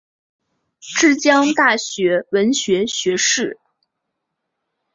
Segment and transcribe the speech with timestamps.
[0.79, 3.59] 之江大学文学学士。